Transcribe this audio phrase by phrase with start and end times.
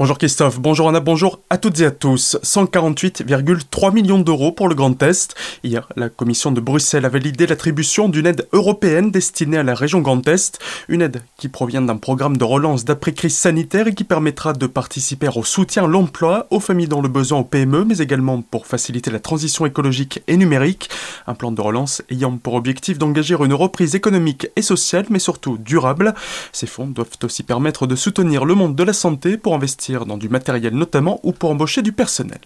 [0.00, 2.38] Bonjour Christophe, bonjour Anna, bonjour à toutes et à tous.
[2.42, 5.34] 148,3 millions d'euros pour le Grand Est.
[5.62, 10.00] Hier, la Commission de Bruxelles a validé l'attribution d'une aide européenne destinée à la région
[10.00, 10.58] Grand Est.
[10.88, 15.28] Une aide qui provient d'un programme de relance d'après-crise sanitaire et qui permettra de participer
[15.36, 19.10] au soutien à l'emploi, aux familles dans le besoin, aux PME, mais également pour faciliter
[19.10, 20.88] la transition écologique et numérique.
[21.26, 25.58] Un plan de relance ayant pour objectif d'engager une reprise économique et sociale, mais surtout
[25.58, 26.14] durable.
[26.52, 30.16] Ces fonds doivent aussi permettre de soutenir le monde de la santé pour investir dans
[30.16, 32.40] du matériel notamment ou pour embaucher du personnel.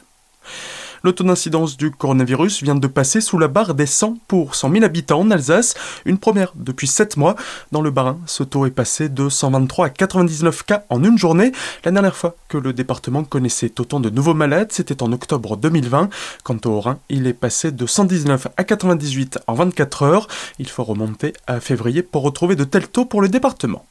[1.05, 4.73] Le taux d'incidence du coronavirus vient de passer sous la barre des 100 pour 100
[4.73, 5.75] 000 habitants en Alsace,
[6.07, 7.37] une première depuis 7 mois.
[7.73, 11.53] Dans le Bas-Rhin, ce taux est passé de 123 à 99 cas en une journée.
[11.85, 16.09] La dernière fois que le département connaissait autant de nouveaux malades, c'était en octobre 2020.
[16.43, 20.27] Quant au Rhin, il est passé de 119 à 98 en 24 heures.
[20.59, 23.85] Il faut remonter à février pour retrouver de tels taux pour le département.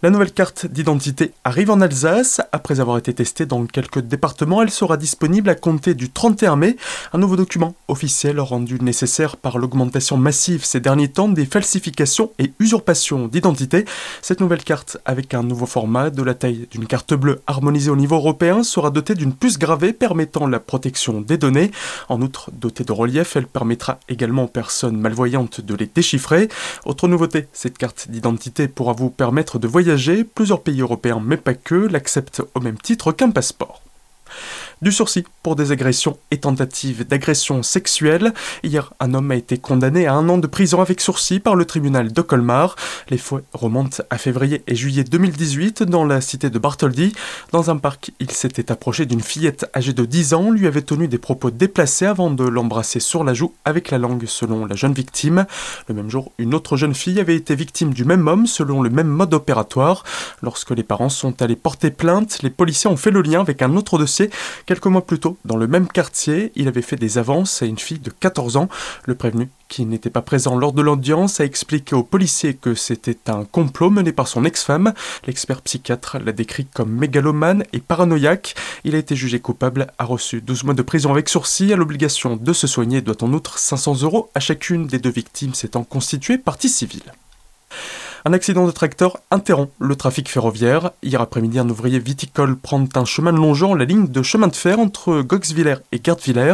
[0.00, 2.40] La nouvelle carte d'identité arrive en Alsace.
[2.52, 6.76] Après avoir été testée dans quelques départements, elle sera disponible à compter du 31 mai.
[7.12, 12.52] Un nouveau document officiel rendu nécessaire par l'augmentation massive ces derniers temps des falsifications et
[12.60, 13.86] usurpations d'identité.
[14.22, 17.96] Cette nouvelle carte, avec un nouveau format de la taille d'une carte bleue harmonisée au
[17.96, 21.72] niveau européen, sera dotée d'une puce gravée permettant la protection des données.
[22.08, 26.48] En outre, dotée de relief, elle permettra également aux personnes malvoyantes de les déchiffrer.
[26.84, 29.87] Autre nouveauté, cette carte d'identité pourra vous permettre de voyager
[30.24, 33.82] plusieurs pays européens, mais pas que, l'acceptent au même titre qu'un passeport.
[34.82, 35.24] Du sursis
[35.56, 38.34] des agressions et tentatives d'agression sexuelle.
[38.62, 41.64] Hier, un homme a été condamné à un an de prison avec sursis par le
[41.64, 42.76] tribunal de Colmar.
[43.08, 47.12] Les faits remontent à février et juillet 2018 dans la cité de Bartholdi.
[47.52, 51.08] Dans un parc, il s'était approché d'une fillette âgée de 10 ans, lui avait tenu
[51.08, 54.92] des propos déplacés avant de l'embrasser sur la joue avec la langue selon la jeune
[54.92, 55.46] victime.
[55.88, 58.90] Le même jour, une autre jeune fille avait été victime du même homme selon le
[58.90, 60.04] même mode opératoire.
[60.42, 63.74] Lorsque les parents sont allés porter plainte, les policiers ont fait le lien avec un
[63.74, 64.28] autre dossier
[64.66, 67.78] Quelques mois plus tôt, dans le même quartier, il avait fait des avances à une
[67.78, 68.68] fille de 14 ans.
[69.06, 73.30] Le prévenu, qui n'était pas présent lors de l'audience, a expliqué aux policiers que c'était
[73.30, 74.92] un complot mené par son ex-femme.
[75.26, 78.54] L'expert psychiatre l'a décrit comme mégalomane et paranoïaque.
[78.84, 82.36] Il a été jugé coupable, a reçu 12 mois de prison avec sursis, à l'obligation
[82.36, 86.38] de se soigner doit en outre 500 euros à chacune des deux victimes s'étant constituée
[86.38, 87.12] partie civile.
[88.28, 90.90] Un accident de tracteur interrompt le trafic ferroviaire.
[91.02, 94.78] Hier après-midi, un ouvrier viticole prend un chemin longeant la ligne de chemin de fer
[94.78, 96.52] entre Goxviller et Gertviller.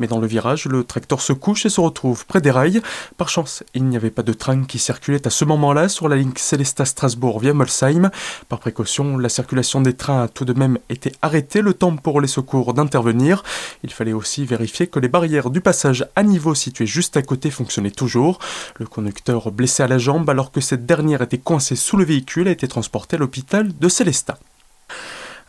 [0.00, 2.82] Mais dans le virage, le tracteur se couche et se retrouve près des rails.
[3.18, 6.16] Par chance, il n'y avait pas de train qui circulait à ce moment-là sur la
[6.16, 8.10] ligne Célestat-Strasbourg via Molsheim.
[8.48, 12.20] Par précaution, la circulation des trains a tout de même été arrêtée, le temps pour
[12.20, 13.44] les secours d'intervenir.
[13.84, 17.52] Il fallait aussi vérifier que les barrières du passage à niveau situées juste à côté
[17.52, 18.40] fonctionnaient toujours.
[18.80, 22.04] Le conducteur blessé à la jambe alors que cette dernière dernière était coincée sous le
[22.04, 24.38] véhicule a été transportée à l'hôpital de Célestat.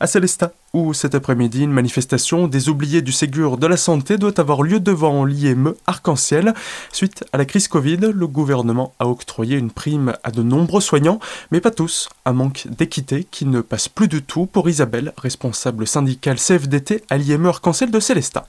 [0.02, 4.38] À Célestat, où cet après-midi une manifestation des oubliés du Ségur de la santé doit
[4.42, 6.54] avoir lieu devant l'IME Arc-en-Ciel.
[6.92, 11.20] Suite à la crise Covid, le gouvernement a octroyé une prime à de nombreux soignants,
[11.52, 12.10] mais pas tous.
[12.26, 17.18] Un manque d'équité qui ne passe plus du tout pour Isabelle, responsable syndicale CFDT à
[17.18, 18.48] l'IME Arc-en-Ciel de Célestat.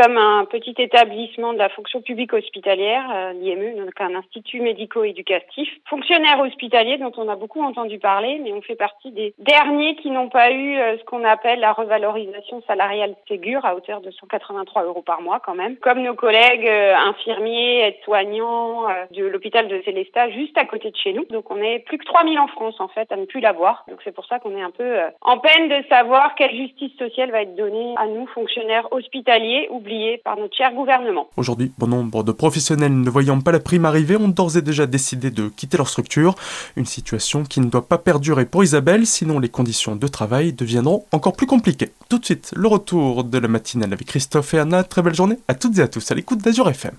[0.00, 5.68] Sommes un petit établissement de la fonction publique hospitalière, euh, l'IME, donc un institut médico-éducatif,
[5.88, 10.10] fonctionnaire hospitalier dont on a beaucoup entendu parler, mais on fait partie des derniers qui
[10.10, 14.84] n'ont pas eu euh, ce qu'on appelle la revalorisation salariale Ségur à hauteur de 183
[14.84, 20.30] euros par mois quand même, comme nos collègues euh, infirmiers, aides-soignants de l'hôpital de Célestat
[20.30, 21.24] juste à côté de chez nous.
[21.26, 23.84] Donc on est plus que 3000 en France en fait à ne plus l'avoir.
[23.88, 27.30] Donc c'est pour ça qu'on est un peu en peine de savoir quelle justice sociale
[27.30, 29.68] va être donnée à nous fonctionnaires hospitaliers
[30.24, 31.28] par notre cher gouvernement.
[31.36, 34.86] Aujourd'hui, bon nombre de professionnels ne voyant pas la prime arriver ont d'ores et déjà
[34.86, 36.34] décidé de quitter leur structure.
[36.76, 41.04] Une situation qui ne doit pas perdurer pour Isabelle, sinon les conditions de travail deviendront
[41.12, 41.90] encore plus compliquées.
[42.08, 44.84] Tout de suite, le retour de la matinale avec Christophe et Anna.
[44.84, 46.94] Très belle journée à toutes et à tous à l'écoute d'Azur FM.